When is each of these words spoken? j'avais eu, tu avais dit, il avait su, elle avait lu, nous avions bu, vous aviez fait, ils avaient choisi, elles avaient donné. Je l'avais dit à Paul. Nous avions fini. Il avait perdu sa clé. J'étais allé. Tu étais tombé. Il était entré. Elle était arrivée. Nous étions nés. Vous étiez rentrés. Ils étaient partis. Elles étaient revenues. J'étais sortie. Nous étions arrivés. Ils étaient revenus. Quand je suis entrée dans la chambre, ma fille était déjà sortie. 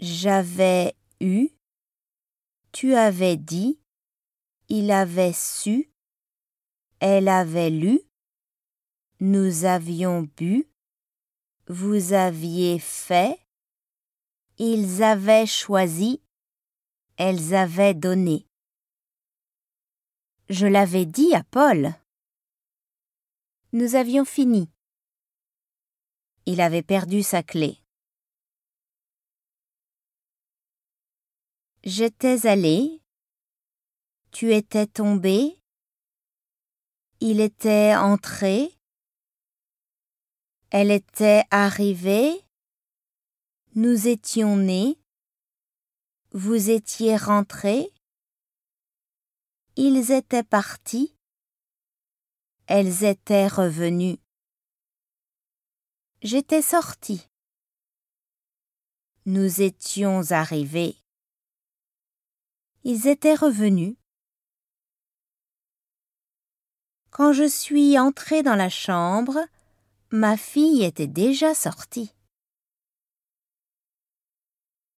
j'avais 0.00 0.94
eu, 1.20 1.48
tu 2.72 2.94
avais 2.94 3.36
dit, 3.36 3.80
il 4.68 4.90
avait 4.90 5.32
su, 5.32 5.90
elle 7.00 7.28
avait 7.28 7.70
lu, 7.70 8.00
nous 9.20 9.64
avions 9.64 10.28
bu, 10.36 10.68
vous 11.66 12.12
aviez 12.12 12.78
fait, 12.78 13.38
ils 14.58 15.02
avaient 15.02 15.46
choisi, 15.46 16.20
elles 17.16 17.54
avaient 17.54 17.94
donné. 17.94 18.46
Je 20.48 20.66
l'avais 20.66 21.04
dit 21.04 21.34
à 21.34 21.44
Paul. 21.44 21.94
Nous 23.72 23.96
avions 23.96 24.24
fini. 24.24 24.70
Il 26.50 26.62
avait 26.62 26.82
perdu 26.82 27.22
sa 27.22 27.42
clé. 27.42 27.78
J'étais 31.84 32.46
allé. 32.46 33.02
Tu 34.30 34.54
étais 34.54 34.86
tombé. 34.86 35.60
Il 37.20 37.42
était 37.42 37.94
entré. 37.96 38.72
Elle 40.70 40.90
était 40.90 41.44
arrivée. 41.50 42.32
Nous 43.74 44.08
étions 44.08 44.56
nés. 44.56 44.98
Vous 46.32 46.70
étiez 46.70 47.18
rentrés. 47.18 47.92
Ils 49.76 50.12
étaient 50.12 50.44
partis. 50.44 51.14
Elles 52.66 53.04
étaient 53.04 53.48
revenues. 53.48 54.18
J'étais 56.22 56.62
sortie. 56.62 57.28
Nous 59.24 59.62
étions 59.62 60.32
arrivés. 60.32 60.96
Ils 62.82 63.06
étaient 63.06 63.36
revenus. 63.36 63.94
Quand 67.10 67.32
je 67.32 67.48
suis 67.48 68.00
entrée 68.00 68.42
dans 68.42 68.56
la 68.56 68.68
chambre, 68.68 69.38
ma 70.10 70.36
fille 70.36 70.82
était 70.82 71.06
déjà 71.06 71.54
sortie. 71.54 72.12